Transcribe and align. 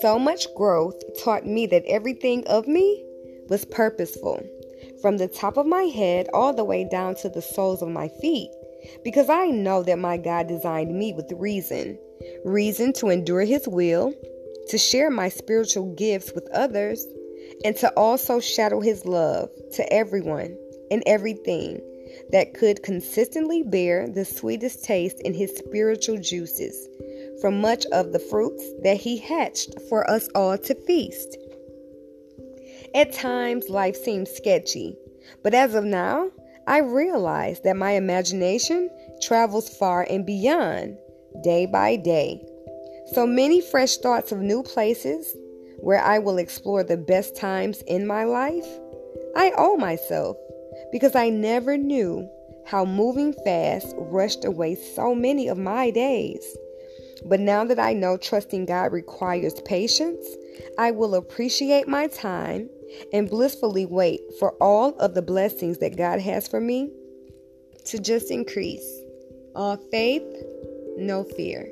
So 0.00 0.18
much 0.18 0.52
growth 0.54 1.00
taught 1.22 1.46
me 1.46 1.66
that 1.66 1.84
everything 1.86 2.46
of 2.46 2.66
me 2.66 3.04
was 3.48 3.64
purposeful, 3.64 4.42
from 5.02 5.16
the 5.16 5.28
top 5.28 5.56
of 5.56 5.66
my 5.66 5.82
head 5.82 6.28
all 6.32 6.54
the 6.54 6.64
way 6.64 6.88
down 6.88 7.14
to 7.16 7.28
the 7.28 7.42
soles 7.42 7.82
of 7.82 7.88
my 7.88 8.08
feet, 8.08 8.50
because 9.04 9.28
I 9.28 9.46
know 9.46 9.82
that 9.82 9.98
my 9.98 10.16
God 10.16 10.46
designed 10.46 10.96
me 10.96 11.12
with 11.12 11.32
reason 11.32 11.98
reason 12.44 12.92
to 12.94 13.08
endure 13.08 13.44
His 13.44 13.68
will, 13.68 14.14
to 14.68 14.78
share 14.78 15.10
my 15.10 15.28
spiritual 15.28 15.94
gifts 15.94 16.32
with 16.34 16.48
others, 16.52 17.06
and 17.64 17.76
to 17.76 17.90
also 17.90 18.40
shadow 18.40 18.80
His 18.80 19.04
love 19.04 19.50
to 19.74 19.92
everyone 19.92 20.56
and 20.90 21.02
everything 21.06 21.80
that 22.30 22.54
could 22.54 22.82
consistently 22.82 23.62
bear 23.62 24.08
the 24.08 24.24
sweetest 24.24 24.84
taste 24.84 25.20
in 25.20 25.34
His 25.34 25.56
spiritual 25.56 26.18
juices 26.18 26.88
from 27.40 27.60
much 27.60 27.84
of 27.92 28.12
the 28.12 28.18
fruits 28.18 28.64
that 28.82 28.96
he 28.96 29.16
hatched 29.16 29.74
for 29.88 30.08
us 30.10 30.28
all 30.34 30.56
to 30.58 30.74
feast. 30.86 31.36
At 32.94 33.12
times, 33.12 33.68
life 33.68 33.96
seems 33.96 34.30
sketchy, 34.30 34.96
but 35.42 35.54
as 35.54 35.74
of 35.74 35.84
now, 35.84 36.30
I 36.66 36.78
realize 36.78 37.60
that 37.60 37.76
my 37.76 37.92
imagination 37.92 38.90
travels 39.22 39.68
far 39.68 40.06
and 40.08 40.24
beyond, 40.24 40.98
day 41.42 41.66
by 41.66 41.96
day. 41.96 42.42
So 43.12 43.26
many 43.26 43.60
fresh 43.60 43.98
thoughts 43.98 44.32
of 44.32 44.40
new 44.40 44.62
places 44.62 45.36
where 45.78 46.00
I 46.00 46.18
will 46.18 46.38
explore 46.38 46.82
the 46.82 46.96
best 46.96 47.36
times 47.36 47.82
in 47.82 48.06
my 48.06 48.24
life. 48.24 48.66
I 49.36 49.52
owe 49.56 49.76
myself 49.76 50.36
because 50.92 51.14
I 51.14 51.28
never 51.28 51.76
knew 51.76 52.28
how 52.66 52.84
moving 52.84 53.32
fast 53.44 53.94
rushed 53.96 54.44
away 54.44 54.74
so 54.74 55.14
many 55.14 55.48
of 55.48 55.58
my 55.58 55.90
days. 55.90 56.56
But 57.24 57.40
now 57.40 57.64
that 57.64 57.78
I 57.78 57.92
know 57.92 58.16
trusting 58.16 58.66
God 58.66 58.92
requires 58.92 59.60
patience, 59.62 60.26
I 60.78 60.90
will 60.90 61.14
appreciate 61.14 61.88
my 61.88 62.08
time 62.08 62.68
and 63.12 63.28
blissfully 63.28 63.86
wait 63.86 64.20
for 64.38 64.52
all 64.60 64.96
of 64.98 65.14
the 65.14 65.22
blessings 65.22 65.78
that 65.78 65.96
God 65.96 66.20
has 66.20 66.46
for 66.46 66.60
me 66.60 66.90
to 67.86 67.98
just 67.98 68.30
increase. 68.30 68.86
All 69.54 69.76
faith, 69.90 70.24
no 70.96 71.24
fear. 71.24 71.68